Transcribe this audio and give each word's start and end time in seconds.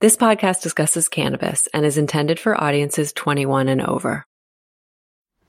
This 0.00 0.16
podcast 0.16 0.62
discusses 0.62 1.10
cannabis 1.10 1.68
and 1.74 1.84
is 1.84 1.98
intended 1.98 2.40
for 2.40 2.58
audiences 2.58 3.12
21 3.12 3.68
and 3.68 3.82
over. 3.82 4.24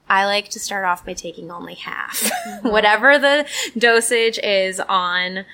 I 0.09 0.25
like 0.25 0.49
to 0.49 0.59
start 0.59 0.83
off 0.83 1.05
by 1.05 1.13
taking 1.13 1.49
only 1.49 1.75
half. 1.75 2.29
Mm-hmm. 2.41 2.69
Whatever 2.69 3.17
the 3.17 3.47
dosage 3.77 4.39
is 4.39 4.81
on 4.81 5.45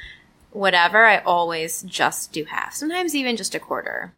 whatever, 0.52 1.05
I 1.05 1.20
always 1.20 1.83
just 1.83 2.31
do 2.31 2.46
half. 2.46 2.73
Sometimes 2.73 3.13
even 3.13 3.36
just 3.36 3.54
a 3.54 3.60
quarter. 3.60 4.15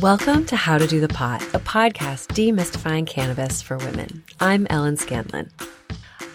Welcome 0.00 0.44
to 0.46 0.54
How 0.54 0.78
to 0.78 0.86
Do 0.86 1.00
the 1.00 1.08
Pot, 1.08 1.42
a 1.54 1.58
podcast 1.58 2.28
demystifying 2.36 3.06
cannabis 3.06 3.62
for 3.62 3.78
women. 3.78 4.22
I'm 4.38 4.66
Ellen 4.70 4.96
Scanlon. 4.96 5.50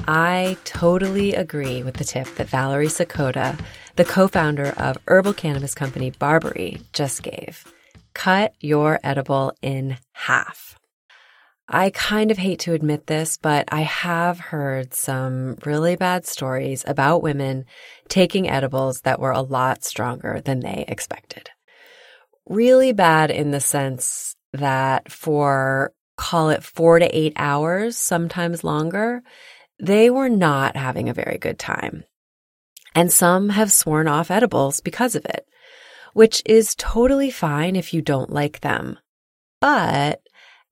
I 0.08 0.58
totally 0.64 1.34
agree 1.34 1.84
with 1.84 1.96
the 1.96 2.04
tip 2.04 2.28
that 2.36 2.48
Valerie 2.50 2.88
Sakota, 2.88 3.60
the 3.96 4.06
co 4.06 4.28
founder 4.28 4.74
of 4.78 4.98
herbal 5.08 5.34
cannabis 5.34 5.76
company 5.76 6.12
Barbari, 6.12 6.82
just 6.94 7.24
gave. 7.24 7.66
Cut 8.14 8.54
your 8.59 9.00
edible 9.04 9.54
in 9.62 9.98
half. 10.14 10.78
I 11.68 11.90
kind 11.92 12.32
of 12.32 12.38
hate 12.38 12.59
to 12.62 12.73
admit 12.73 13.08
this, 13.08 13.38
but 13.38 13.70
I 13.72 13.82
have 13.82 14.40
heard 14.40 14.94
some 14.94 15.58
really 15.66 15.95
bad 15.95 16.26
stories 16.26 16.84
about 16.86 17.23
women 17.23 17.66
taking 18.09 18.50
edibles 18.50 19.02
that 19.02 19.20
were 19.20 19.31
a 19.31 19.42
lot 19.42 19.84
stronger 19.84 20.42
than 20.42 20.59
they 20.59 20.84
expected 20.88 21.50
really 22.52 22.92
bad 22.92 23.31
in 23.31 23.52
the 23.52 23.59
sense 23.59 24.36
that 24.54 25.12
for 25.12 25.94
call 26.18 26.50
it 26.50 26.64
four 26.64 27.00
to 27.00 27.18
eight 27.18 27.34
hours, 27.36 27.98
sometimes 27.98 28.64
longer, 28.64 29.23
they 29.81 30.09
were 30.09 30.30
not 30.30 30.77
having 30.77 31.09
a 31.09 31.13
very 31.13 31.38
good 31.40 31.58
time. 31.58 32.03
And 32.94 33.12
some 33.12 33.49
have 33.49 33.72
sworn 33.72 34.08
off 34.08 34.30
edibles 34.30 34.80
because 34.80 35.16
of 35.16 35.26
it, 35.26 35.45
which 36.13 36.44
is 36.45 36.76
totally 36.76 37.31
fine 37.31 37.76
if 37.76 37.94
you 37.94 38.02
don't 38.02 38.31
like 38.31 38.62
them. 38.62 38.99
But 39.59 40.22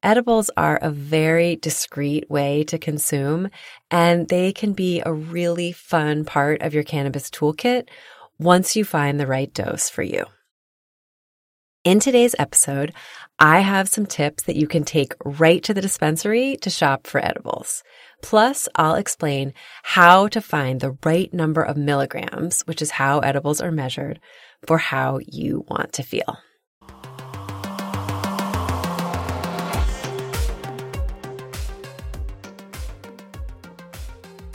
edibles 0.03 0.51
are 0.55 0.77
a 0.81 0.91
very 0.91 1.55
discreet 1.55 2.29
way 2.29 2.63
to 2.65 2.77
consume, 2.77 3.49
and 3.89 4.27
they 4.27 4.51
can 4.51 4.73
be 4.73 5.01
a 5.05 5.13
really 5.13 5.71
fun 5.71 6.23
part 6.23 6.61
of 6.61 6.73
your 6.73 6.83
cannabis 6.83 7.29
toolkit 7.29 7.89
once 8.37 8.75
you 8.75 8.85
find 8.85 9.19
the 9.19 9.27
right 9.27 9.53
dose 9.53 9.89
for 9.89 10.03
you. 10.03 10.25
In 11.89 11.99
today's 11.99 12.35
episode, 12.37 12.93
I 13.39 13.61
have 13.61 13.89
some 13.89 14.05
tips 14.05 14.43
that 14.43 14.55
you 14.55 14.67
can 14.67 14.83
take 14.83 15.15
right 15.25 15.63
to 15.63 15.73
the 15.73 15.81
dispensary 15.81 16.55
to 16.57 16.69
shop 16.69 17.07
for 17.07 17.17
edibles. 17.17 17.81
Plus, 18.21 18.69
I'll 18.75 18.93
explain 18.93 19.55
how 19.81 20.27
to 20.27 20.39
find 20.39 20.81
the 20.81 20.95
right 21.03 21.33
number 21.33 21.63
of 21.63 21.77
milligrams, 21.77 22.61
which 22.67 22.83
is 22.83 22.91
how 22.91 23.21
edibles 23.21 23.59
are 23.59 23.71
measured, 23.71 24.19
for 24.67 24.77
how 24.77 25.17
you 25.25 25.65
want 25.67 25.93
to 25.93 26.03
feel. 26.03 26.37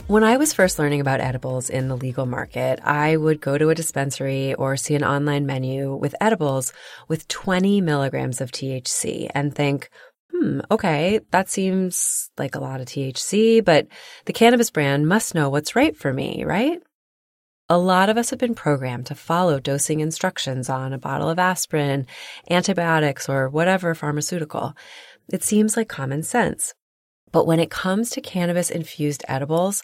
When 0.07 0.23
I 0.23 0.37
was 0.37 0.53
first 0.53 0.77
learning 0.77 1.01
about 1.01 1.19
edibles 1.19 1.67
in 1.67 1.87
the 1.87 1.97
legal 1.97 2.27
market, 2.27 2.79
I 2.83 3.17
would 3.17 3.41
go 3.41 3.57
to 3.57 3.71
a 3.71 3.75
dispensary 3.75 4.53
or 4.53 4.77
see 4.77 4.93
an 4.93 5.03
online 5.03 5.47
menu 5.47 5.95
with 5.95 6.13
edibles 6.21 6.73
with 7.07 7.27
20 7.27 7.81
milligrams 7.81 8.39
of 8.39 8.51
THC 8.51 9.31
and 9.33 9.55
think, 9.55 9.89
hmm, 10.31 10.59
okay, 10.69 11.21
that 11.31 11.49
seems 11.49 12.29
like 12.37 12.53
a 12.53 12.59
lot 12.59 12.81
of 12.81 12.85
THC, 12.85 13.65
but 13.65 13.87
the 14.25 14.33
cannabis 14.33 14.69
brand 14.69 15.07
must 15.07 15.33
know 15.33 15.49
what's 15.49 15.75
right 15.75 15.97
for 15.97 16.13
me, 16.13 16.43
right? 16.45 16.79
A 17.67 17.79
lot 17.79 18.09
of 18.09 18.15
us 18.15 18.29
have 18.29 18.37
been 18.37 18.53
programmed 18.53 19.07
to 19.07 19.15
follow 19.15 19.59
dosing 19.59 20.01
instructions 20.01 20.69
on 20.69 20.93
a 20.93 20.99
bottle 20.99 21.31
of 21.31 21.39
aspirin, 21.39 22.05
antibiotics, 22.47 23.27
or 23.27 23.49
whatever 23.49 23.95
pharmaceutical. 23.95 24.77
It 25.33 25.41
seems 25.41 25.75
like 25.75 25.89
common 25.89 26.21
sense. 26.21 26.75
But 27.35 27.47
when 27.47 27.59
it 27.59 27.69
comes 27.69 28.11
to 28.11 28.21
cannabis 28.21 28.69
infused 28.69 29.25
edibles, 29.27 29.83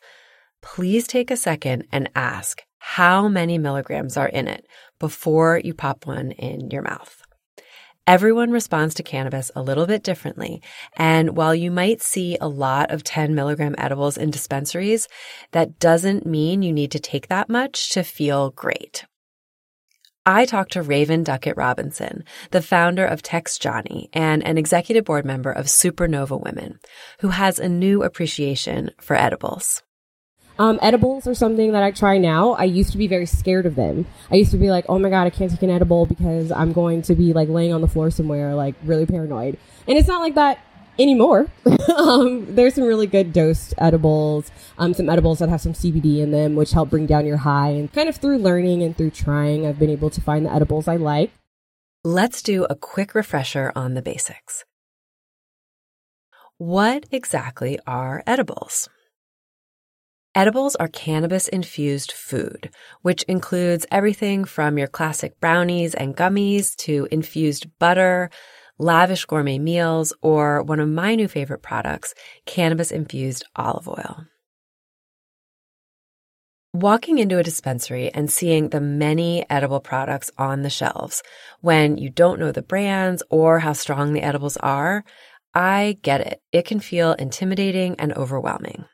please 0.61 1.05
take 1.05 1.29
a 1.29 1.35
second 1.35 1.85
and 1.91 2.09
ask 2.15 2.61
how 2.79 3.27
many 3.27 3.57
milligrams 3.57 4.15
are 4.15 4.29
in 4.29 4.47
it 4.47 4.65
before 4.99 5.59
you 5.61 5.73
pop 5.73 6.07
one 6.07 6.31
in 6.31 6.71
your 6.71 6.81
mouth. 6.81 7.21
Everyone 8.07 8.51
responds 8.51 8.95
to 8.95 9.03
cannabis 9.03 9.51
a 9.53 9.61
little 9.61 9.85
bit 9.85 10.01
differently. 10.01 10.61
And 10.95 11.35
while 11.35 11.53
you 11.53 11.71
might 11.71 12.01
see 12.01 12.37
a 12.39 12.47
lot 12.47 12.89
of 12.89 13.03
10 13.03 13.35
milligram 13.35 13.75
edibles 13.77 14.17
in 14.17 14.31
dispensaries, 14.31 15.09
that 15.51 15.77
doesn't 15.77 16.25
mean 16.25 16.61
you 16.61 16.71
need 16.71 16.91
to 16.91 16.99
take 16.99 17.27
that 17.27 17.49
much 17.49 17.89
to 17.89 18.03
feel 18.03 18.51
great. 18.51 19.03
I 20.25 20.45
talked 20.45 20.73
to 20.73 20.83
Raven 20.83 21.23
Duckett 21.23 21.57
Robinson, 21.57 22.23
the 22.51 22.61
founder 22.61 23.03
of 23.03 23.23
Text 23.23 23.59
Johnny 23.59 24.07
and 24.13 24.45
an 24.45 24.55
executive 24.55 25.03
board 25.03 25.25
member 25.25 25.51
of 25.51 25.65
Supernova 25.65 26.39
Women, 26.39 26.79
who 27.21 27.29
has 27.29 27.57
a 27.57 27.67
new 27.67 28.03
appreciation 28.03 28.91
for 29.01 29.15
edibles. 29.15 29.81
Um, 30.59 30.77
edibles 30.79 31.25
are 31.25 31.33
something 31.33 31.71
that 31.71 31.81
I 31.81 31.89
try 31.89 32.19
now. 32.19 32.51
I 32.51 32.65
used 32.65 32.91
to 32.91 32.99
be 32.99 33.07
very 33.07 33.25
scared 33.25 33.65
of 33.65 33.73
them. 33.73 34.05
I 34.29 34.35
used 34.35 34.51
to 34.51 34.57
be 34.57 34.69
like, 34.69 34.85
oh 34.87 34.99
my 34.99 35.09
God, 35.09 35.23
I 35.23 35.31
can't 35.31 35.49
take 35.49 35.63
an 35.63 35.71
edible 35.71 36.05
because 36.05 36.51
I'm 36.51 36.71
going 36.71 37.01
to 37.03 37.15
be 37.15 37.33
like 37.33 37.49
laying 37.49 37.73
on 37.73 37.81
the 37.81 37.87
floor 37.87 38.11
somewhere, 38.11 38.53
like 38.53 38.75
really 38.83 39.07
paranoid. 39.07 39.57
And 39.87 39.97
it's 39.97 40.07
not 40.07 40.21
like 40.21 40.35
that 40.35 40.59
anymore. 41.01 41.47
um, 41.97 42.45
there's 42.55 42.75
some 42.75 42.83
really 42.83 43.07
good 43.07 43.33
dosed 43.33 43.73
edibles, 43.77 44.51
um, 44.77 44.93
some 44.93 45.09
edibles 45.09 45.39
that 45.39 45.49
have 45.49 45.61
some 45.61 45.73
CBD 45.73 46.19
in 46.19 46.31
them, 46.31 46.55
which 46.55 46.71
help 46.71 46.89
bring 46.89 47.05
down 47.05 47.25
your 47.25 47.37
high. 47.37 47.69
And 47.69 47.91
kind 47.91 48.09
of 48.09 48.17
through 48.17 48.37
learning 48.37 48.83
and 48.83 48.95
through 48.95 49.11
trying, 49.11 49.65
I've 49.65 49.79
been 49.79 49.89
able 49.89 50.09
to 50.11 50.21
find 50.21 50.45
the 50.45 50.53
edibles 50.53 50.87
I 50.87 50.97
like. 50.97 51.31
Let's 52.03 52.41
do 52.41 52.65
a 52.65 52.75
quick 52.75 53.13
refresher 53.13 53.71
on 53.75 53.93
the 53.93 54.01
basics. 54.01 54.65
What 56.57 57.05
exactly 57.11 57.79
are 57.87 58.23
edibles? 58.27 58.89
Edibles 60.33 60.77
are 60.77 60.87
cannabis 60.87 61.49
infused 61.49 62.13
food, 62.13 62.69
which 63.01 63.23
includes 63.23 63.85
everything 63.91 64.45
from 64.45 64.77
your 64.77 64.87
classic 64.87 65.39
brownies 65.41 65.93
and 65.93 66.15
gummies 66.15 66.73
to 66.77 67.05
infused 67.11 67.67
butter, 67.79 68.29
lavish 68.81 69.25
gourmet 69.25 69.59
meals, 69.59 70.11
or 70.21 70.63
one 70.63 70.79
of 70.79 70.89
my 70.89 71.15
new 71.15 71.27
favorite 71.27 71.61
products, 71.61 72.13
cannabis 72.45 72.91
infused 72.91 73.45
olive 73.55 73.87
oil. 73.87 74.25
Walking 76.73 77.19
into 77.19 77.37
a 77.37 77.43
dispensary 77.43 78.09
and 78.13 78.31
seeing 78.31 78.69
the 78.69 78.79
many 78.79 79.45
edible 79.49 79.81
products 79.81 80.31
on 80.37 80.61
the 80.61 80.69
shelves 80.69 81.21
when 81.59 81.97
you 81.97 82.09
don't 82.09 82.39
know 82.39 82.51
the 82.51 82.61
brands 82.61 83.21
or 83.29 83.59
how 83.59 83.73
strong 83.73 84.13
the 84.13 84.21
edibles 84.21 84.55
are, 84.57 85.03
I 85.53 85.97
get 86.01 86.21
it. 86.21 86.41
It 86.53 86.65
can 86.65 86.79
feel 86.79 87.11
intimidating 87.11 87.97
and 87.99 88.13
overwhelming. 88.13 88.85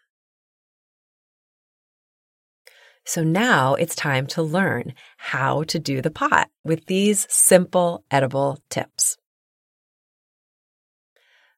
So 3.06 3.24
now 3.24 3.75
it's 3.75 3.96
time 3.96 4.25
to 4.28 4.42
learn 4.42 4.94
how 5.16 5.64
to 5.66 5.80
do 5.80 6.02
the 6.02 6.12
pot 6.12 6.50
with 6.66 6.88
these 6.88 7.25
simple 7.30 8.04
edible 8.12 8.59
tips. 8.69 9.18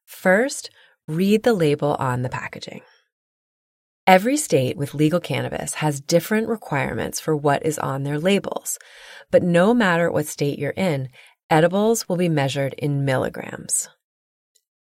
First, 0.10 0.72
read 1.08 1.44
the 1.44 1.54
label 1.54 1.96
on 2.00 2.24
the 2.24 2.30
packaging. 2.30 2.82
Every 4.08 4.38
state 4.38 4.76
with 4.76 4.96
legal 4.96 5.20
cannabis 5.20 5.76
has 5.76 6.02
different 6.02 6.48
requirements 6.48 7.20
for 7.20 7.36
what 7.36 7.64
is 7.64 7.78
on 7.78 8.02
their 8.04 8.18
labels, 8.18 8.80
but 9.30 9.44
no 9.44 9.72
matter 9.72 10.12
what 10.12 10.26
state 10.26 10.58
you're 10.58 10.72
in, 10.72 11.10
edibles 11.52 12.10
will 12.10 12.18
be 12.18 12.28
measured 12.28 12.74
in 12.74 13.06
milligrams. 13.06 13.88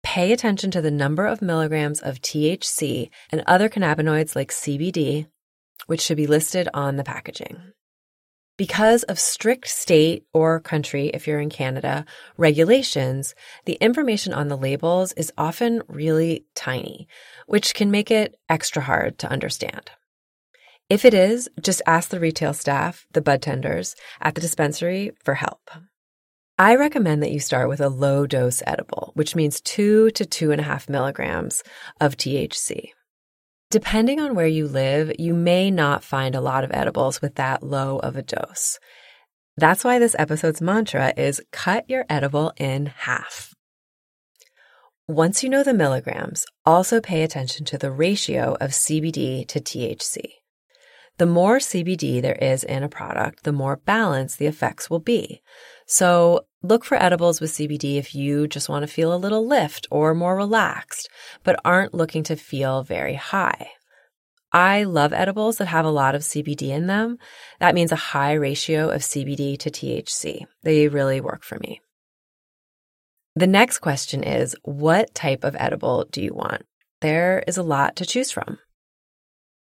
Pay 0.02 0.30
attention 0.30 0.70
to 0.72 0.82
the 0.82 0.90
number 0.90 1.26
of 1.26 1.40
milligrams 1.40 2.00
of 2.00 2.20
THC 2.20 3.08
and 3.32 3.42
other 3.46 3.70
cannabinoids 3.70 4.36
like 4.36 4.50
CBD, 4.50 5.26
which 5.86 6.02
should 6.02 6.18
be 6.18 6.26
listed 6.26 6.68
on 6.74 6.96
the 6.96 7.02
packaging. 7.02 7.72
Because 8.56 9.02
of 9.04 9.18
strict 9.18 9.66
state 9.66 10.26
or 10.32 10.60
country, 10.60 11.08
if 11.08 11.26
you're 11.26 11.40
in 11.40 11.50
Canada, 11.50 12.04
regulations, 12.36 13.34
the 13.64 13.74
information 13.74 14.32
on 14.32 14.46
the 14.46 14.56
labels 14.56 15.12
is 15.14 15.32
often 15.36 15.82
really 15.88 16.44
tiny, 16.54 17.08
which 17.48 17.74
can 17.74 17.90
make 17.90 18.12
it 18.12 18.38
extra 18.48 18.82
hard 18.82 19.18
to 19.18 19.30
understand. 19.30 19.90
If 20.88 21.04
it 21.04 21.14
is, 21.14 21.48
just 21.60 21.82
ask 21.84 22.10
the 22.10 22.20
retail 22.20 22.54
staff, 22.54 23.06
the 23.12 23.20
bud 23.20 23.42
tenders 23.42 23.96
at 24.20 24.36
the 24.36 24.40
dispensary 24.40 25.10
for 25.24 25.34
help. 25.34 25.68
I 26.56 26.76
recommend 26.76 27.24
that 27.24 27.32
you 27.32 27.40
start 27.40 27.68
with 27.68 27.80
a 27.80 27.88
low 27.88 28.24
dose 28.24 28.62
edible, 28.64 29.10
which 29.14 29.34
means 29.34 29.60
two 29.60 30.10
to 30.12 30.24
two 30.24 30.52
and 30.52 30.60
a 30.60 30.64
half 30.64 30.88
milligrams 30.88 31.64
of 32.00 32.16
THC. 32.16 32.90
Depending 33.74 34.20
on 34.20 34.36
where 34.36 34.46
you 34.46 34.68
live, 34.68 35.10
you 35.18 35.34
may 35.34 35.68
not 35.68 36.04
find 36.04 36.36
a 36.36 36.40
lot 36.40 36.62
of 36.62 36.70
edibles 36.72 37.20
with 37.20 37.34
that 37.34 37.60
low 37.60 37.98
of 37.98 38.14
a 38.14 38.22
dose. 38.22 38.78
That's 39.56 39.82
why 39.82 39.98
this 39.98 40.14
episode's 40.16 40.60
mantra 40.60 41.12
is 41.16 41.42
cut 41.50 41.90
your 41.90 42.04
edible 42.08 42.52
in 42.56 42.86
half. 42.86 43.52
Once 45.08 45.42
you 45.42 45.48
know 45.48 45.64
the 45.64 45.74
milligrams, 45.74 46.46
also 46.64 47.00
pay 47.00 47.24
attention 47.24 47.64
to 47.64 47.76
the 47.76 47.90
ratio 47.90 48.56
of 48.60 48.70
CBD 48.70 49.44
to 49.48 49.58
THC. 49.58 50.43
The 51.16 51.26
more 51.26 51.58
CBD 51.58 52.20
there 52.20 52.34
is 52.34 52.64
in 52.64 52.82
a 52.82 52.88
product, 52.88 53.44
the 53.44 53.52
more 53.52 53.76
balanced 53.76 54.38
the 54.38 54.46
effects 54.46 54.90
will 54.90 54.98
be. 54.98 55.42
So 55.86 56.46
look 56.62 56.84
for 56.84 57.00
edibles 57.00 57.40
with 57.40 57.52
CBD 57.52 57.96
if 57.96 58.14
you 58.14 58.48
just 58.48 58.68
want 58.68 58.82
to 58.82 58.92
feel 58.92 59.14
a 59.14 59.16
little 59.16 59.46
lift 59.46 59.86
or 59.92 60.14
more 60.14 60.36
relaxed, 60.36 61.08
but 61.44 61.60
aren't 61.64 61.94
looking 61.94 62.24
to 62.24 62.36
feel 62.36 62.82
very 62.82 63.14
high. 63.14 63.70
I 64.52 64.84
love 64.84 65.12
edibles 65.12 65.58
that 65.58 65.66
have 65.66 65.84
a 65.84 65.90
lot 65.90 66.14
of 66.14 66.22
CBD 66.22 66.68
in 66.68 66.86
them. 66.86 67.18
That 67.60 67.74
means 67.74 67.92
a 67.92 67.96
high 67.96 68.34
ratio 68.34 68.88
of 68.88 69.02
CBD 69.02 69.58
to 69.58 69.70
THC. 69.70 70.46
They 70.62 70.88
really 70.88 71.20
work 71.20 71.44
for 71.44 71.58
me. 71.58 71.80
The 73.36 73.48
next 73.48 73.80
question 73.80 74.22
is 74.22 74.54
what 74.62 75.14
type 75.14 75.42
of 75.42 75.56
edible 75.58 76.06
do 76.10 76.22
you 76.22 76.32
want? 76.34 76.62
There 77.00 77.42
is 77.48 77.56
a 77.56 77.64
lot 77.64 77.96
to 77.96 78.06
choose 78.06 78.30
from. 78.30 78.58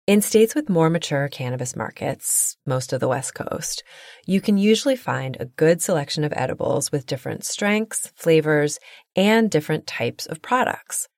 In 0.06 0.20
states 0.20 0.54
with 0.54 0.68
more 0.68 0.90
mature 0.90 1.28
cannabis 1.28 1.74
markets, 1.74 2.58
most 2.66 2.92
of 2.92 3.00
the 3.00 3.08
West 3.08 3.34
Coast, 3.34 3.82
you 4.26 4.38
can 4.38 4.58
usually 4.58 4.96
find 4.96 5.34
a 5.40 5.46
good 5.46 5.80
selection 5.80 6.24
of 6.24 6.32
edibles 6.36 6.92
with 6.92 7.06
different 7.06 7.42
strengths, 7.42 8.12
flavors, 8.14 8.78
and 9.16 9.50
different 9.50 9.86
types 9.86 10.26
of 10.26 10.42
products. 10.42 11.08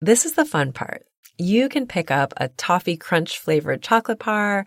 This 0.00 0.24
is 0.24 0.32
the 0.32 0.46
fun 0.46 0.72
part. 0.72 1.04
You 1.36 1.68
can 1.68 1.86
pick 1.86 2.10
up 2.10 2.32
a 2.38 2.48
toffee 2.48 2.96
crunch 2.96 3.38
flavored 3.38 3.82
chocolate 3.82 4.20
bar, 4.20 4.64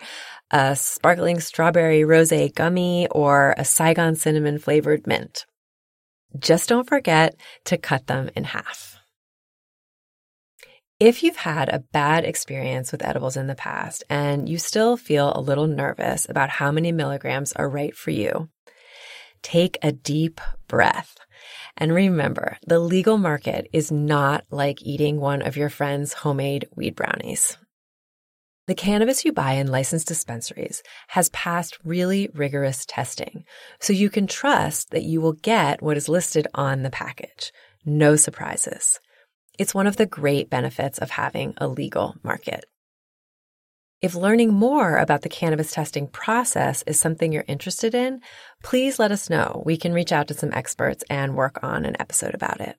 a 0.51 0.75
sparkling 0.75 1.39
strawberry 1.39 2.03
rose 2.03 2.33
gummy, 2.53 3.07
or 3.09 3.55
a 3.57 3.65
Saigon 3.65 4.15
cinnamon 4.15 4.59
flavored 4.59 5.07
mint. 5.07 5.47
Just 6.37 6.69
don't 6.69 6.87
forget 6.87 7.35
to 7.65 7.77
cut 7.79 8.05
them 8.05 8.29
in 8.35 8.43
half. 8.43 8.96
If 10.99 11.21
you've 11.21 11.35
had 11.37 11.69
a 11.69 11.83
bad 11.91 12.25
experience 12.25 12.91
with 12.91 13.05
edibles 13.05 13.37
in 13.37 13.45
the 13.45 13.53
past 13.53 14.03
and 14.09 14.49
you 14.49 14.57
still 14.57 14.97
feel 14.97 15.31
a 15.35 15.41
little 15.41 15.67
nervous 15.67 16.25
about 16.27 16.49
how 16.49 16.71
many 16.71 16.91
milligrams 16.91 17.53
are 17.53 17.69
right 17.69 17.95
for 17.95 18.09
you, 18.09 18.49
take 19.43 19.77
a 19.83 19.91
deep 19.91 20.41
breath. 20.67 21.15
And 21.77 21.93
remember, 21.93 22.57
the 22.65 22.79
legal 22.79 23.19
market 23.19 23.67
is 23.71 23.91
not 23.91 24.45
like 24.49 24.81
eating 24.81 25.19
one 25.19 25.43
of 25.43 25.55
your 25.55 25.69
friend's 25.69 26.13
homemade 26.13 26.67
weed 26.75 26.95
brownies. 26.95 27.59
The 28.65 28.73
cannabis 28.73 29.23
you 29.23 29.31
buy 29.31 29.53
in 29.53 29.67
licensed 29.67 30.07
dispensaries 30.07 30.81
has 31.09 31.29
passed 31.29 31.77
really 31.83 32.27
rigorous 32.33 32.87
testing, 32.87 33.43
so 33.79 33.93
you 33.93 34.09
can 34.09 34.25
trust 34.25 34.89
that 34.89 35.03
you 35.03 35.21
will 35.21 35.33
get 35.33 35.83
what 35.83 35.95
is 35.95 36.09
listed 36.09 36.47
on 36.55 36.81
the 36.81 36.89
package. 36.89 37.51
No 37.85 38.15
surprises. 38.15 38.99
It's 39.57 39.73
one 39.73 39.87
of 39.87 39.95
the 39.95 40.05
great 40.05 40.51
benefits 40.51 40.99
of 40.99 41.09
having 41.09 41.55
a 41.57 41.67
legal 41.67 42.15
market. 42.21 42.65
If 44.03 44.13
learning 44.13 44.53
more 44.53 44.97
about 44.97 45.23
the 45.23 45.29
cannabis 45.29 45.71
testing 45.71 46.07
process 46.07 46.83
is 46.85 46.99
something 46.99 47.31
you're 47.31 47.43
interested 47.47 47.95
in, 47.95 48.21
please 48.61 48.99
let 48.99 49.11
us 49.11 49.31
know. 49.31 49.63
We 49.65 49.75
can 49.75 49.93
reach 49.93 50.11
out 50.11 50.27
to 50.27 50.35
some 50.35 50.53
experts 50.53 51.03
and 51.09 51.35
work 51.35 51.57
on 51.63 51.85
an 51.85 51.99
episode 51.99 52.35
about 52.35 52.61
it. 52.61 52.77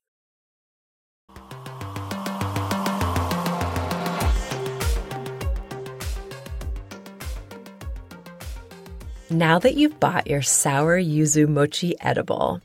Now 9.28 9.58
that 9.58 9.74
you've 9.74 9.98
bought 9.98 10.28
your 10.28 10.42
sour 10.42 10.96
yuzu 10.96 11.48
mochi 11.48 12.00
edible, 12.00 12.60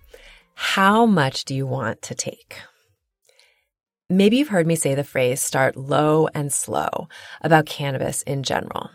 how 0.54 1.08
much 1.08 1.46
do 1.46 1.56
you 1.56 1.66
want 1.66 2.04
to 2.04 2.14
take? 2.14 2.58
Maybe 4.16 4.38
you've 4.38 4.50
heard 4.50 4.68
me 4.68 4.76
say 4.76 4.94
the 4.94 5.04
phrase 5.04 5.42
start 5.42 5.76
low 5.76 6.28
and 6.36 6.54
slow 6.54 7.08
about 7.42 7.66
cannabis 7.66 8.22
in 8.22 8.44
general. 8.44 8.92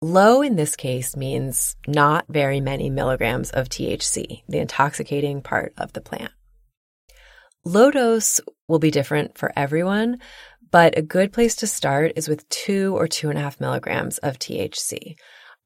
Low 0.00 0.40
in 0.40 0.54
this 0.54 0.76
case 0.76 1.16
means 1.16 1.74
not 1.88 2.26
very 2.28 2.60
many 2.60 2.90
milligrams 2.90 3.50
of 3.50 3.68
THC, 3.68 4.44
the 4.48 4.58
intoxicating 4.58 5.42
part 5.42 5.72
of 5.76 5.94
the 5.94 6.00
plant. 6.00 6.30
Low 7.64 7.90
dose 7.90 8.40
will 8.68 8.78
be 8.78 8.92
different 8.92 9.36
for 9.36 9.52
everyone, 9.56 10.18
but 10.70 10.96
a 10.96 11.02
good 11.02 11.32
place 11.32 11.56
to 11.56 11.66
start 11.66 12.12
is 12.14 12.28
with 12.28 12.48
two 12.50 12.96
or 12.96 13.08
two 13.08 13.30
and 13.30 13.38
a 13.38 13.42
half 13.42 13.60
milligrams 13.60 14.18
of 14.18 14.38
THC. 14.38 15.16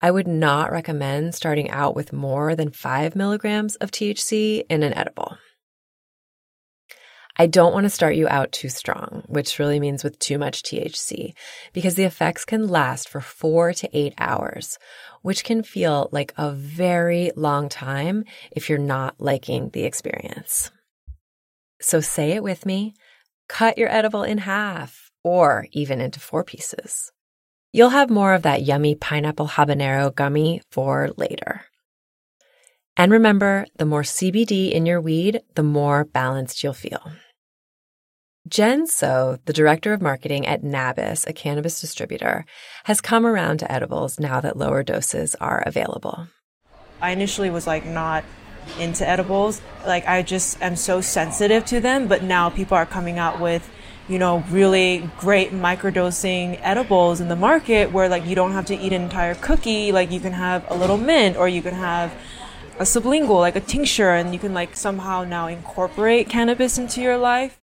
I 0.01 0.11
would 0.11 0.27
not 0.27 0.73
recommend 0.73 1.35
starting 1.35 1.69
out 1.69 1.95
with 1.95 2.15
more 2.15 2.57
than 2.57 2.71
five 2.71 3.15
milligrams 3.15 3.77
of 3.77 3.91
THC 3.91 4.63
in 4.71 4.83
an 4.83 4.95
edible. 4.95 5.37
I 7.37 7.47
don't 7.49 7.73
want 7.73 7.85
to 7.85 7.91
start 7.91 8.15
you 8.15 8.29
out 8.29 8.53
too 8.53 8.69
strong, 8.69 9.25
which 9.27 9.59
really 9.59 9.81
means 9.81 10.05
with 10.05 10.19
too 10.21 10.39
much 10.39 10.63
THC, 10.63 11.35
because 11.73 11.97
the 11.97 12.05
effects 12.05 12.45
can 12.45 12.69
last 12.69 13.09
for 13.09 13.21
four 13.21 13.73
to 13.73 13.89
eight 13.93 14.15
hours, 14.19 14.79
which 15.23 15.43
can 15.43 15.65
feel 15.65 16.09
like 16.13 16.33
a 16.37 16.53
very 16.53 17.33
long 17.35 17.69
time 17.69 18.25
if 18.53 18.69
you're 18.69 18.79
not 18.79 19.17
liking 19.19 19.71
the 19.71 19.83
experience. 19.83 20.71
So 21.81 22.01
say 22.01 22.33
it 22.33 22.43
with 22.43 22.65
me 22.65 22.95
cut 23.49 23.79
your 23.79 23.91
edible 23.91 24.23
in 24.23 24.39
half 24.39 25.11
or 25.23 25.67
even 25.73 26.01
into 26.01 26.21
four 26.21 26.45
pieces. 26.45 27.13
You'll 27.73 27.91
have 27.91 28.09
more 28.09 28.35
of 28.35 28.43
that 28.43 28.63
yummy 28.63 28.95
pineapple 28.95 29.49
habanero 29.49 30.15
gummy 30.15 30.63
for 30.71 31.11
later. 31.17 31.63
And 32.97 33.11
remember, 33.11 33.67
the 33.77 33.85
more 33.85 34.03
CBD 34.03 34.71
in 34.71 34.87
your 34.87 35.01
weed, 35.01 35.41
the 35.57 35.65
more 35.65 36.05
balanced 36.05 36.63
you'll 36.63 36.73
feel. 36.73 37.13
Jen 38.47 38.87
So, 38.87 39.39
the 39.47 39.55
director 39.55 39.95
of 39.95 40.03
marketing 40.03 40.47
at 40.47 40.63
Nabis, 40.63 41.27
a 41.27 41.33
cannabis 41.33 41.81
distributor, 41.81 42.45
has 42.85 43.01
come 43.01 43.25
around 43.25 43.59
to 43.61 43.73
edibles 43.73 44.21
now 44.21 44.39
that 44.43 44.59
lower 44.59 44.83
doses 44.83 45.35
are 45.37 45.63
available. 45.65 46.29
I 47.01 47.13
initially 47.13 47.49
was 47.49 47.67
like 47.67 47.87
not 47.87 48.23
into 48.79 49.09
edibles. 49.09 49.63
Like 49.87 50.07
I 50.07 50.21
just 50.21 50.61
am 50.61 50.77
so 50.77 51.01
sensitive 51.01 51.65
to 51.67 51.81
them, 51.81 52.07
but 52.07 52.23
now 52.23 52.51
people 52.51 52.77
are 52.77 52.85
coming 52.85 53.19
out 53.19 53.41
with, 53.41 53.67
you 54.09 54.19
know, 54.19 54.45
really 54.51 55.09
great 55.19 55.51
microdosing 55.53 56.61
edibles 56.63 57.23
in 57.23 57.29
the 57.29 57.37
market 57.37 57.93
where 57.93 58.11
like 58.11 58.27
you 58.27 58.35
don't 58.35 58.53
have 58.53 58.67
to 58.67 58.77
eat 58.77 58.93
an 58.93 59.03
entire 59.03 59.35
cookie, 59.37 59.91
like 59.91 60.11
you 60.11 60.21
can 60.21 60.35
have 60.35 60.71
a 60.71 60.75
little 60.75 60.99
mint 60.99 61.39
or 61.39 61.49
you 61.49 61.63
can 61.63 61.75
have 61.75 62.13
a 62.79 62.83
sublingual, 62.83 63.41
like 63.41 63.57
a 63.57 63.61
tincture 63.61 64.11
and 64.11 64.35
you 64.35 64.39
can 64.39 64.53
like 64.53 64.77
somehow 64.77 65.25
now 65.25 65.47
incorporate 65.47 66.29
cannabis 66.29 66.77
into 66.77 67.01
your 67.01 67.17
life. 67.17 67.59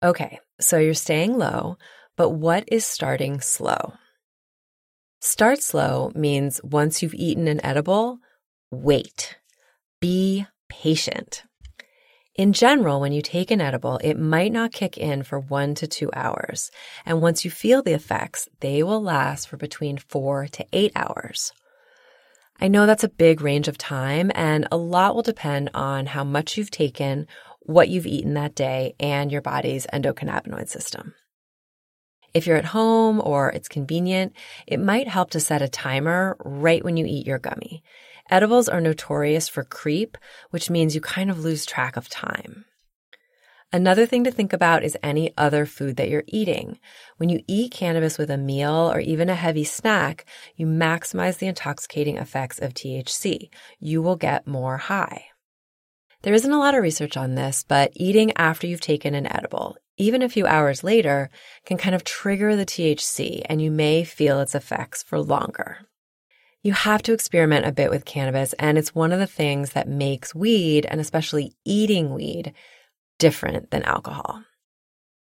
Okay, 0.00 0.38
so 0.60 0.78
you're 0.78 0.94
staying 0.94 1.36
low, 1.36 1.76
but 2.16 2.30
what 2.30 2.64
is 2.68 2.84
starting 2.84 3.40
slow? 3.40 3.94
Start 5.20 5.60
slow 5.60 6.12
means 6.14 6.60
once 6.62 7.02
you've 7.02 7.14
eaten 7.14 7.48
an 7.48 7.64
edible, 7.64 8.18
wait. 8.70 9.36
Be 10.00 10.46
patient. 10.68 11.42
In 12.36 12.52
general, 12.52 13.00
when 13.00 13.10
you 13.10 13.20
take 13.22 13.50
an 13.50 13.60
edible, 13.60 13.98
it 14.04 14.16
might 14.16 14.52
not 14.52 14.70
kick 14.70 14.96
in 14.96 15.24
for 15.24 15.40
one 15.40 15.74
to 15.74 15.88
two 15.88 16.10
hours. 16.14 16.70
And 17.04 17.20
once 17.20 17.44
you 17.44 17.50
feel 17.50 17.82
the 17.82 17.94
effects, 17.94 18.48
they 18.60 18.84
will 18.84 19.02
last 19.02 19.48
for 19.48 19.56
between 19.56 19.98
four 19.98 20.46
to 20.46 20.64
eight 20.72 20.92
hours. 20.94 21.50
I 22.60 22.68
know 22.68 22.86
that's 22.86 23.04
a 23.04 23.08
big 23.08 23.40
range 23.40 23.66
of 23.66 23.78
time, 23.78 24.30
and 24.36 24.68
a 24.70 24.76
lot 24.76 25.16
will 25.16 25.22
depend 25.22 25.70
on 25.74 26.06
how 26.06 26.22
much 26.22 26.56
you've 26.56 26.70
taken, 26.70 27.26
what 27.68 27.90
you've 27.90 28.06
eaten 28.06 28.32
that 28.32 28.54
day, 28.54 28.94
and 28.98 29.30
your 29.30 29.42
body's 29.42 29.86
endocannabinoid 29.92 30.68
system. 30.68 31.12
If 32.32 32.46
you're 32.46 32.56
at 32.56 32.64
home 32.64 33.20
or 33.22 33.50
it's 33.50 33.68
convenient, 33.68 34.32
it 34.66 34.80
might 34.80 35.06
help 35.06 35.30
to 35.30 35.40
set 35.40 35.60
a 35.60 35.68
timer 35.68 36.38
right 36.42 36.82
when 36.82 36.96
you 36.96 37.04
eat 37.04 37.26
your 37.26 37.38
gummy. 37.38 37.82
Edibles 38.30 38.70
are 38.70 38.80
notorious 38.80 39.50
for 39.50 39.64
creep, 39.64 40.16
which 40.48 40.70
means 40.70 40.94
you 40.94 41.02
kind 41.02 41.30
of 41.30 41.40
lose 41.40 41.66
track 41.66 41.98
of 41.98 42.08
time. 42.08 42.64
Another 43.70 44.06
thing 44.06 44.24
to 44.24 44.30
think 44.30 44.54
about 44.54 44.82
is 44.82 44.96
any 45.02 45.34
other 45.36 45.66
food 45.66 45.96
that 45.96 46.08
you're 46.08 46.24
eating. 46.26 46.78
When 47.18 47.28
you 47.28 47.42
eat 47.46 47.72
cannabis 47.72 48.16
with 48.16 48.30
a 48.30 48.38
meal 48.38 48.90
or 48.90 48.98
even 48.98 49.28
a 49.28 49.34
heavy 49.34 49.64
snack, 49.64 50.24
you 50.56 50.66
maximize 50.66 51.36
the 51.36 51.48
intoxicating 51.48 52.16
effects 52.16 52.58
of 52.60 52.72
THC. 52.72 53.50
You 53.78 54.00
will 54.00 54.16
get 54.16 54.46
more 54.46 54.78
high. 54.78 55.26
There 56.22 56.34
isn't 56.34 56.50
a 56.50 56.58
lot 56.58 56.74
of 56.74 56.82
research 56.82 57.16
on 57.16 57.36
this, 57.36 57.64
but 57.66 57.92
eating 57.94 58.32
after 58.36 58.66
you've 58.66 58.80
taken 58.80 59.14
an 59.14 59.30
edible, 59.32 59.76
even 59.96 60.20
a 60.20 60.28
few 60.28 60.46
hours 60.46 60.82
later, 60.82 61.30
can 61.64 61.76
kind 61.76 61.94
of 61.94 62.02
trigger 62.02 62.56
the 62.56 62.66
THC 62.66 63.42
and 63.46 63.62
you 63.62 63.70
may 63.70 64.02
feel 64.02 64.40
its 64.40 64.54
effects 64.54 65.02
for 65.02 65.20
longer. 65.20 65.78
You 66.62 66.72
have 66.72 67.02
to 67.02 67.12
experiment 67.12 67.66
a 67.66 67.72
bit 67.72 67.88
with 67.88 68.04
cannabis, 68.04 68.52
and 68.54 68.76
it's 68.76 68.94
one 68.94 69.12
of 69.12 69.20
the 69.20 69.28
things 69.28 69.70
that 69.70 69.88
makes 69.88 70.34
weed, 70.34 70.86
and 70.86 71.00
especially 71.00 71.54
eating 71.64 72.12
weed, 72.12 72.52
different 73.18 73.70
than 73.70 73.84
alcohol. 73.84 74.42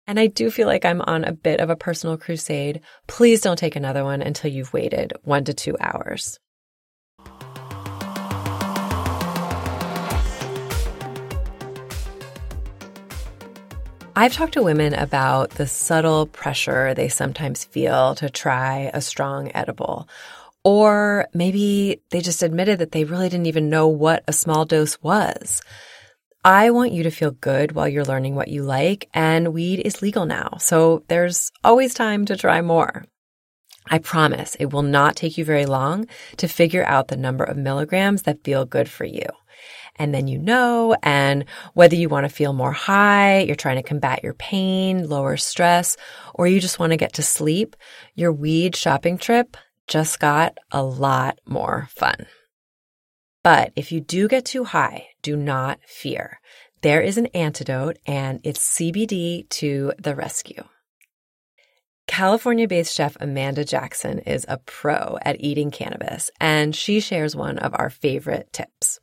And 0.06 0.18
I 0.18 0.28
do 0.28 0.50
feel 0.50 0.66
like 0.66 0.86
I'm 0.86 1.02
on 1.02 1.24
a 1.24 1.32
bit 1.32 1.60
of 1.60 1.68
a 1.68 1.76
personal 1.76 2.16
crusade. 2.16 2.80
Please 3.06 3.42
don't 3.42 3.58
take 3.58 3.76
another 3.76 4.02
one 4.02 4.22
until 4.22 4.50
you've 4.50 4.72
waited 4.72 5.12
one 5.24 5.44
to 5.44 5.52
two 5.52 5.76
hours. 5.78 6.38
I've 14.18 14.32
talked 14.32 14.54
to 14.54 14.62
women 14.62 14.94
about 14.94 15.50
the 15.50 15.66
subtle 15.66 16.24
pressure 16.24 16.94
they 16.94 17.10
sometimes 17.10 17.66
feel 17.66 18.14
to 18.14 18.30
try 18.30 18.90
a 18.94 19.02
strong 19.02 19.52
edible. 19.54 20.08
Or 20.64 21.28
maybe 21.34 22.00
they 22.10 22.22
just 22.22 22.42
admitted 22.42 22.78
that 22.78 22.92
they 22.92 23.04
really 23.04 23.28
didn't 23.28 23.44
even 23.44 23.68
know 23.68 23.88
what 23.88 24.24
a 24.26 24.32
small 24.32 24.64
dose 24.64 25.02
was. 25.02 25.60
I 26.42 26.70
want 26.70 26.92
you 26.92 27.02
to 27.02 27.10
feel 27.10 27.32
good 27.32 27.72
while 27.72 27.88
you're 27.88 28.06
learning 28.06 28.36
what 28.36 28.48
you 28.48 28.62
like, 28.62 29.06
and 29.12 29.52
weed 29.52 29.80
is 29.80 30.00
legal 30.00 30.24
now, 30.24 30.56
so 30.60 31.04
there's 31.08 31.52
always 31.62 31.92
time 31.92 32.24
to 32.24 32.38
try 32.38 32.62
more. 32.62 33.04
I 33.90 33.98
promise 33.98 34.54
it 34.54 34.72
will 34.72 34.82
not 34.82 35.16
take 35.16 35.36
you 35.36 35.44
very 35.44 35.66
long 35.66 36.06
to 36.38 36.48
figure 36.48 36.86
out 36.86 37.08
the 37.08 37.18
number 37.18 37.44
of 37.44 37.58
milligrams 37.58 38.22
that 38.22 38.44
feel 38.44 38.64
good 38.64 38.88
for 38.88 39.04
you. 39.04 39.26
And 39.98 40.14
then 40.14 40.28
you 40.28 40.38
know, 40.38 40.96
and 41.02 41.44
whether 41.74 41.96
you 41.96 42.08
want 42.08 42.24
to 42.24 42.34
feel 42.34 42.52
more 42.52 42.72
high, 42.72 43.40
you're 43.40 43.56
trying 43.56 43.76
to 43.76 43.82
combat 43.82 44.22
your 44.22 44.34
pain, 44.34 45.08
lower 45.08 45.36
stress, 45.36 45.96
or 46.34 46.46
you 46.46 46.60
just 46.60 46.78
want 46.78 46.92
to 46.92 46.96
get 46.96 47.14
to 47.14 47.22
sleep, 47.22 47.76
your 48.14 48.32
weed 48.32 48.76
shopping 48.76 49.18
trip 49.18 49.56
just 49.88 50.18
got 50.18 50.58
a 50.70 50.82
lot 50.82 51.38
more 51.46 51.88
fun. 51.90 52.26
But 53.42 53.72
if 53.76 53.92
you 53.92 54.00
do 54.00 54.26
get 54.28 54.44
too 54.44 54.64
high, 54.64 55.08
do 55.22 55.36
not 55.36 55.78
fear. 55.86 56.40
There 56.82 57.00
is 57.00 57.16
an 57.16 57.26
antidote 57.26 57.98
and 58.06 58.40
it's 58.42 58.76
CBD 58.76 59.48
to 59.50 59.92
the 59.98 60.14
rescue. 60.14 60.64
California 62.06 62.68
based 62.68 62.94
chef 62.94 63.16
Amanda 63.20 63.64
Jackson 63.64 64.20
is 64.20 64.46
a 64.48 64.58
pro 64.58 65.18
at 65.22 65.40
eating 65.40 65.70
cannabis, 65.70 66.30
and 66.40 66.74
she 66.74 67.00
shares 67.00 67.34
one 67.34 67.58
of 67.58 67.74
our 67.74 67.90
favorite 67.90 68.52
tips. 68.52 69.00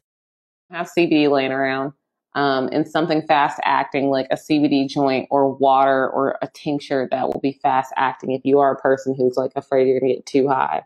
Have 0.74 0.90
CBD 0.98 1.30
laying 1.30 1.52
around 1.52 1.94
um, 2.36 2.70
and 2.72 2.88
something 2.88 3.22
fast 3.22 3.60
acting 3.64 4.10
like 4.10 4.28
a 4.32 4.36
CBD 4.36 4.90
joint 4.90 5.28
or 5.30 5.54
water 5.54 6.10
or 6.10 6.38
a 6.42 6.50
tincture 6.54 7.08
that 7.12 7.28
will 7.28 7.40
be 7.40 7.60
fast 7.62 7.94
acting 7.96 8.32
if 8.32 8.42
you 8.44 8.60
are 8.60 8.72
a 8.72 8.80
person 8.80 9.14
who's 9.16 9.38
like 9.38 9.52
afraid 9.56 9.88
you're 9.88 10.00
going 10.00 10.12
to 10.12 10.16
get 10.16 10.26
too 10.26 10.48
high. 10.48 10.84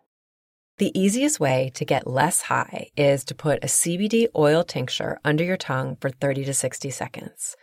The 0.78 0.92
easiest 1.00 1.40
way 1.40 1.72
to 1.74 1.86
get 1.86 2.06
less 2.06 2.42
high 2.44 2.92
is 2.96 3.24
to 3.26 3.36
put 3.36 3.64
a 3.64 3.68
CBD 3.68 4.28
oil 4.36 4.64
tincture 4.64 5.20
under 5.26 5.44
your 5.44 5.58
tongue 5.58 5.96
for 6.00 6.10
30 6.10 6.46
to 6.46 6.54
60 6.54 6.90
seconds. 6.92 7.56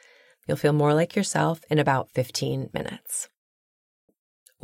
You'll 0.49 0.57
feel 0.57 0.73
more 0.73 0.95
like 0.95 1.15
yourself 1.15 1.61
in 1.71 1.79
about 1.79 2.11
15 2.11 2.71
minutes. 2.73 3.29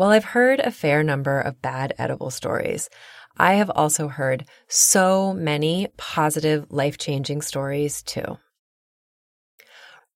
While 0.01 0.13
I've 0.13 0.25
heard 0.25 0.61
a 0.61 0.71
fair 0.71 1.03
number 1.03 1.39
of 1.39 1.61
bad 1.61 1.93
edible 1.99 2.31
stories, 2.31 2.89
I 3.37 3.57
have 3.57 3.69
also 3.69 4.09
heard 4.09 4.47
so 4.67 5.35
many 5.35 5.89
positive, 5.99 6.65
life 6.71 6.97
changing 6.97 7.43
stories 7.43 8.03
too. 8.03 8.39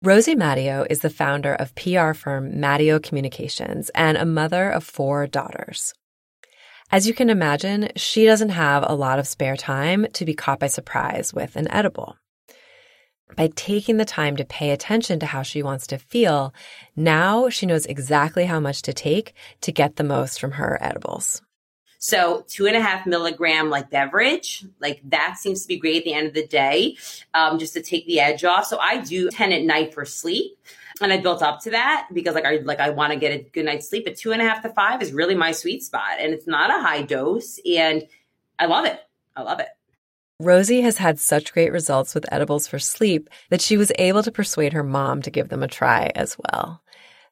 Rosie 0.02 0.36
Mattio 0.36 0.88
is 0.90 1.02
the 1.02 1.10
founder 1.10 1.54
of 1.54 1.76
PR 1.76 2.14
firm 2.14 2.62
Mattio 2.62 3.04
Communications 3.04 3.90
and 3.90 4.18
a 4.18 4.26
mother 4.26 4.70
of 4.70 4.86
four 4.86 5.28
daughters. 5.28 5.94
As 6.90 7.06
you 7.06 7.14
can 7.14 7.30
imagine, 7.30 7.90
she 7.98 8.24
doesn't 8.24 8.52
have 8.52 8.86
a 8.88 8.96
lot 8.96 9.20
of 9.20 9.28
spare 9.28 9.58
time 9.58 10.08
to 10.14 10.24
be 10.24 10.34
caught 10.34 10.62
by 10.62 10.68
surprise 10.68 11.34
with 11.34 11.58
an 11.58 11.70
edible. 11.70 12.16
By 13.36 13.50
taking 13.56 13.98
the 13.98 14.06
time 14.06 14.36
to 14.38 14.46
pay 14.46 14.72
attention 14.72 15.20
to 15.20 15.26
how 15.26 15.42
she 15.42 15.64
wants 15.64 15.88
to 15.88 15.98
feel, 15.98 16.54
now 16.96 17.50
she 17.50 17.66
knows 17.66 17.86
exactly 17.86 18.46
how 18.46 18.60
much 18.60 18.82
to 18.84 18.94
take 18.94 19.34
to 19.62 19.72
get 19.72 19.96
the 19.96 20.04
most 20.04 20.40
from 20.40 20.52
her 20.52 20.78
edibles. 20.82 21.42
So 22.00 22.46
two 22.50 22.68
and 22.68 22.76
a 22.76 22.82
half 22.82 23.06
milligram 23.06 23.70
like 23.70 23.90
beverage, 23.90 24.66
like 24.82 25.02
that 25.06 25.38
seems 25.38 25.62
to 25.62 25.68
be 25.70 25.78
great 25.78 25.98
at 26.00 26.04
the 26.04 26.14
end 26.14 26.28
of 26.28 26.34
the 26.34 26.46
day, 26.46 26.98
um, 27.34 27.60
just 27.60 27.74
to 27.76 27.82
take 27.82 28.06
the 28.06 28.20
edge 28.20 28.44
off. 28.44 28.66
So 28.66 28.78
I 28.78 28.98
do 28.98 29.30
10 29.30 29.54
at 29.54 29.62
night 29.64 29.94
for 29.94 30.04
sleep 30.04 30.58
and 31.02 31.12
I 31.12 31.18
built 31.18 31.42
up 31.42 31.62
to 31.62 31.72
that 31.72 32.08
because 32.14 32.36
like 32.36 32.46
I 32.46 32.58
like 32.58 32.80
I 32.80 32.90
want 32.92 33.14
to 33.14 33.20
get 33.20 33.32
a 33.34 33.50
good 33.50 33.66
night's 33.66 33.90
sleep. 33.90 34.06
But 34.06 34.18
two 34.18 34.32
and 34.32 34.42
a 34.42 34.46
half 34.46 34.62
to 34.64 34.70
five 34.70 35.02
is 35.02 35.12
really 35.12 35.36
my 35.36 35.52
sweet 35.52 35.84
spot, 35.84 36.20
and 36.20 36.34
it's 36.34 36.48
not 36.48 36.70
a 36.70 36.82
high 36.82 37.02
dose, 37.02 37.60
and 37.66 38.08
I 38.60 38.66
love 38.66 38.86
it. 38.86 39.00
I 39.36 39.42
love 39.42 39.60
it. 39.60 39.68
Rosie 40.44 40.82
has 40.82 40.98
had 40.98 41.20
such 41.20 41.54
great 41.54 41.72
results 41.72 42.14
with 42.14 42.32
edibles 42.32 42.68
for 42.68 42.78
sleep 42.78 43.30
that 43.50 43.62
she 43.62 43.78
was 43.78 43.92
able 43.98 44.24
to 44.24 44.32
persuade 44.32 44.74
her 44.74 44.84
mom 44.84 45.22
to 45.22 45.32
give 45.32 45.50
them 45.50 45.64
a 45.64 45.68
try 45.68 46.12
as 46.16 46.36
well. 46.38 46.82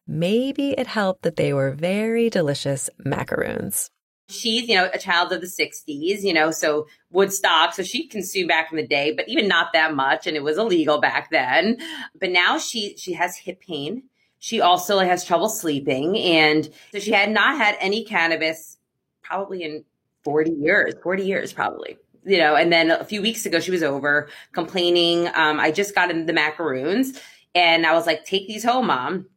Maybe 0.08 0.72
it 0.72 0.88
helped 0.88 1.24
that 1.24 1.36
they 1.36 1.54
were 1.54 1.72
very 1.72 2.30
delicious 2.30 2.90
macaroons 2.98 3.90
she's, 4.32 4.68
you 4.68 4.76
know, 4.76 4.90
a 4.94 4.98
child 4.98 5.32
of 5.34 5.42
the 5.42 5.48
60s, 5.48 6.24
you 6.24 6.34
know, 6.34 6.52
so 6.52 6.88
Woodstock. 7.12 7.74
So 7.74 7.84
she 7.84 8.08
consumed 8.08 8.48
back 8.48 8.72
in 8.72 8.78
the 8.78 8.88
day, 8.88 9.12
but 9.12 9.28
even 9.28 9.48
not 9.48 9.74
that 9.74 9.94
much. 9.94 10.26
And 10.26 10.36
it 10.36 10.44
was 10.44 10.58
illegal 10.58 11.00
back 11.00 11.30
then. 11.32 11.78
But 12.20 12.32
now 12.32 12.58
she, 12.58 12.96
she 12.98 13.14
has 13.14 13.36
hip 13.36 13.62
pain. 13.62 14.04
She 14.40 14.62
also 14.62 15.00
has 15.00 15.26
trouble 15.26 15.50
sleeping. 15.50 16.18
And 16.18 16.70
so 16.92 17.00
she 17.00 17.12
had 17.12 17.30
not 17.30 17.58
had 17.58 17.76
any 17.80 18.04
cannabis 18.04 18.78
probably 19.22 19.64
in 19.64 19.84
40 20.24 20.52
years, 20.52 20.94
40 21.04 21.24
years 21.24 21.54
probably 21.54 21.98
you 22.26 22.38
know, 22.38 22.56
and 22.56 22.72
then 22.72 22.92
a 22.92 23.04
few 23.04 23.22
weeks 23.22 23.46
ago 23.46 23.60
she 23.60 23.72
was 23.72 23.84
over 23.84 24.30
complaining. 24.52 25.28
Um, 25.34 25.60
I 25.60 25.72
just 25.72 25.96
got 25.96 26.12
in 26.12 26.26
the 26.26 26.34
macaroons 26.34 27.20
and 27.56 27.86
I 27.86 27.94
was 27.94 28.06
like, 28.06 28.26
take 28.26 28.48
these 28.48 28.64
home, 28.64 28.88
mom. 28.88 29.28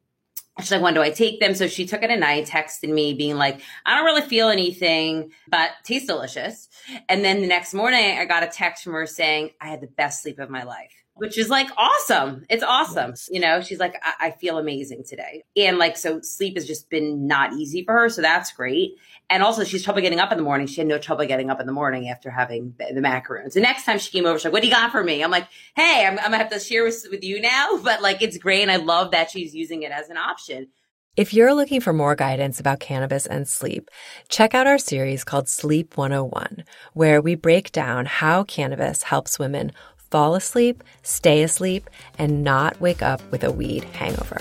She's 0.61 0.71
like, 0.71 0.83
when 0.83 0.95
do 0.95 1.03
I 1.03 1.11
take 1.11 1.41
them? 1.41 1.55
So 1.55 1.67
she 1.67 1.85
took 1.85 2.05
it 2.05 2.11
at 2.11 2.19
night, 2.19 2.47
texted 2.47 2.89
me 2.89 3.13
being 3.13 3.37
like, 3.37 3.61
I 3.85 3.97
don't 3.97 4.05
really 4.05 4.23
feel 4.23 4.49
anything, 4.49 5.33
but 5.49 5.71
tastes 5.83 6.07
delicious. 6.07 6.69
And 7.09 7.25
then 7.25 7.41
the 7.41 7.49
next 7.49 7.75
morning 7.75 8.19
I 8.19 8.25
got 8.25 8.45
a 8.45 8.47
text 8.47 8.85
from 8.85 8.93
her 8.93 9.07
saying, 9.07 9.51
I 9.61 9.67
had 9.67 9.81
the 9.81 9.89
best 9.89 10.23
sleep 10.23 10.39
of 10.39 10.51
my 10.51 10.63
life, 10.63 11.04
which 11.17 11.39
is 11.39 11.49
like 11.49 11.69
awesome. 11.77 12.45
It's 12.51 12.63
awesome. 12.63 13.11
Yes. 13.11 13.29
You 13.31 13.41
know, 13.41 13.61
she's 13.61 13.79
like, 13.79 13.97
I-, 14.03 14.27
I 14.27 14.31
feel 14.33 14.59
amazing 14.59 15.05
today. 15.05 15.45
And 15.57 15.79
like, 15.79 15.97
so 15.97 16.21
sleep 16.21 16.57
has 16.57 16.67
just 16.67 16.91
been 16.91 17.27
not 17.27 17.53
easy 17.55 17.85
for 17.85 17.93
her. 17.93 18.09
So 18.09 18.23
that's 18.23 18.53
great. 18.53 18.97
And 19.31 19.43
also, 19.43 19.65
she's 19.65 19.83
trouble 19.83 20.03
getting 20.03 20.21
up 20.21 20.33
in 20.33 20.39
the 20.39 20.45
morning. 20.45 20.67
She 20.67 20.81
had 20.81 20.87
no 20.87 20.99
trouble 20.99 21.25
getting 21.25 21.49
up 21.49 21.59
in 21.59 21.67
the 21.67 21.73
morning 21.73 22.09
after 22.11 22.31
having 22.31 22.75
the, 22.79 23.01
macaroons. 23.01 23.55
The 23.55 23.61
next 23.61 23.85
time 23.85 23.99
she 23.99 24.11
came 24.11 24.27
over, 24.27 24.39
she's 24.39 24.45
like, 24.45 24.53
"What 24.53 24.61
do 24.61 24.69
you 24.69 24.75
got 24.75 24.93
for 24.93 25.03
me?" 25.03 25.25
I'm 25.25 25.31
like, 25.31 25.49
"Hey, 25.75 26.05
I'm, 26.07 26.19
I'm 26.19 26.27
gonna 26.27 26.39
have 26.39 26.51
to 26.51 26.61
share 26.61 26.85
with, 26.85 27.07
with 27.11 27.25
you 27.25 27.41
now." 27.41 27.79
But 27.83 28.03
like, 28.03 28.21
it's 28.21 28.37
great, 28.37 28.63
and 28.63 28.71
I 28.71 28.77
love 28.77 29.13
that 29.13 29.31
she's 29.31 29.55
using 29.55 29.83
it 29.83 29.93
as 29.93 30.11
an 30.11 30.19
option. 30.19 30.69
If 31.17 31.33
you're 31.33 31.55
looking 31.55 31.81
for 31.81 31.93
more 31.93 32.17
guidance 32.17 32.59
about 32.59 32.81
cannabis 32.81 33.25
and 33.25 33.47
sleep, 33.47 33.89
check 34.29 34.53
out 34.53 34.67
our 34.67 34.79
series 34.79 35.23
called 35.23 35.49
Sleep 35.49 35.97
101, 35.97 36.65
where 36.93 37.23
we 37.23 37.37
break 37.37 37.71
down 37.71 38.07
how 38.07 38.43
cannabis 38.43 39.05
helps 39.05 39.39
women 39.39 39.71
fall 40.15 40.37
asleep, 40.37 40.85
stay 41.03 41.43
asleep, 41.43 41.91
and 42.21 42.45
not 42.45 42.81
wake 42.81 43.03
up 43.03 43.21
with 43.33 43.43
a 43.43 43.51
weed 43.51 43.83
hangover. 43.83 44.41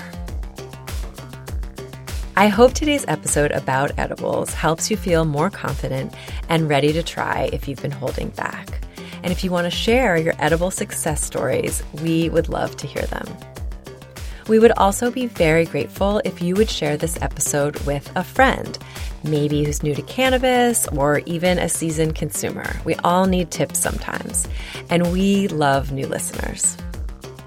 I 2.36 2.48
hope 2.48 2.74
today's 2.74 3.06
episode 3.08 3.52
about 3.52 3.98
edibles 3.98 4.54
helps 4.54 4.92
you 4.92 4.98
feel 4.98 5.26
more 5.26 5.50
confident 5.50 6.14
and 6.48 6.70
ready 6.70 6.94
to 6.94 7.02
try 7.02 7.50
if 7.52 7.68
you've 7.68 7.82
been 7.82 7.90
holding 7.90 8.30
back. 8.30 8.82
And 9.24 9.32
if 9.32 9.44
you 9.44 9.50
want 9.50 9.66
to 9.66 9.72
share 9.72 10.16
your 10.16 10.36
edible 10.38 10.70
success 10.70 11.26
stories, 11.26 11.82
we 12.04 12.30
would 12.30 12.50
love 12.50 12.78
to 12.78 12.86
hear 12.86 13.08
them. 13.08 13.26
We 14.48 14.60
would 14.60 14.72
also 14.74 15.10
be 15.10 15.28
very 15.28 15.66
grateful 15.66 16.22
if 16.26 16.42
you 16.42 16.56
would 16.56 16.70
share 16.70 16.98
this 16.98 17.22
episode 17.22 17.80
with 17.86 18.12
a 18.16 18.24
friend, 18.24 18.78
maybe 19.24 19.64
who's 19.64 19.84
new 19.84 19.96
to 19.96 20.02
cannabis 20.02 20.88
or 20.90 21.20
even 21.20 21.60
a 21.60 21.70
seasoned 21.70 22.16
consumer. 22.16 22.66
We 22.84 22.96
all 23.04 23.26
need 23.26 23.52
tips 23.52 23.80
sometimes, 23.80 24.48
and 24.90 25.12
we 25.12 25.48
love 25.48 25.92
new 25.92 26.08
listeners. 26.08 26.78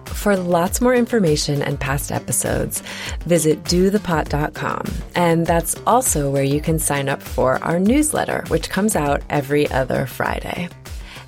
For 0.06 0.36
lots 0.36 0.80
more 0.80 0.94
information 0.94 1.62
and 1.62 1.78
past 1.78 2.10
episodes, 2.10 2.82
visit 3.26 3.62
dothepot.com. 3.64 4.82
And 5.14 5.46
that's 5.46 5.76
also 5.86 6.30
where 6.30 6.42
you 6.42 6.60
can 6.60 6.78
sign 6.78 7.08
up 7.08 7.22
for 7.22 7.62
our 7.62 7.78
newsletter, 7.78 8.42
which 8.48 8.70
comes 8.70 8.96
out 8.96 9.22
every 9.30 9.70
other 9.70 10.06
Friday. 10.06 10.68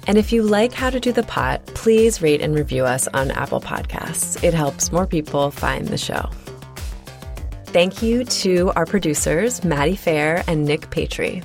And 0.08 0.16
if 0.16 0.32
you 0.32 0.42
like 0.42 0.72
How 0.72 0.88
to 0.88 0.98
Do 0.98 1.12
the 1.12 1.22
Pot, 1.22 1.64
please 1.66 2.22
rate 2.22 2.40
and 2.40 2.54
review 2.54 2.86
us 2.86 3.06
on 3.08 3.30
Apple 3.30 3.60
Podcasts. 3.60 4.42
It 4.42 4.54
helps 4.54 4.90
more 4.90 5.06
people 5.06 5.50
find 5.50 5.86
the 5.86 5.98
show. 5.98 6.30
Thank 7.66 8.02
you 8.02 8.24
to 8.24 8.72
our 8.74 8.86
producers, 8.86 9.62
Maddie 9.64 9.96
Fair 9.96 10.42
and 10.48 10.64
Nick 10.64 10.88
Patry. 10.88 11.44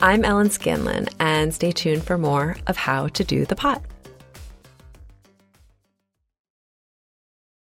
I'm 0.00 0.24
Ellen 0.24 0.50
Scanlon, 0.50 1.08
and 1.18 1.52
stay 1.52 1.72
tuned 1.72 2.04
for 2.04 2.16
more 2.16 2.56
of 2.68 2.76
How 2.76 3.08
to 3.08 3.24
Do 3.24 3.44
the 3.44 3.56
Pot. 3.56 3.82